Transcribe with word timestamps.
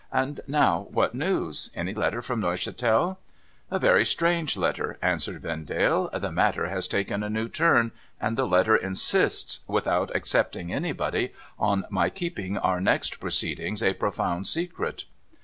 And 0.11 0.41
now, 0.47 0.87
what 0.89 1.13
news? 1.13 1.69
Any 1.75 1.93
letter 1.93 2.23
from 2.23 2.41
Neuchatel?' 2.41 3.19
A 3.69 3.77
very 3.77 4.03
strange 4.03 4.57
letter,' 4.57 4.97
answered 4.99 5.43
Vendale.' 5.43 6.09
The 6.19 6.31
matter 6.31 6.69
has 6.69 6.87
taken 6.87 7.21
a 7.21 7.29
new 7.29 7.47
turn, 7.47 7.91
and 8.19 8.35
the 8.35 8.47
letter 8.47 8.75
insists— 8.75 9.59
without 9.67 10.09
excepting 10.15 10.73
anybody 10.73 11.27
■— 11.27 11.31
on 11.59 11.85
my 11.91 12.09
keeping 12.09 12.57
our 12.57 12.81
next 12.81 13.19
proceedings 13.19 13.83
a 13.83 13.93
profound 13.93 14.47
secret.' 14.47 15.03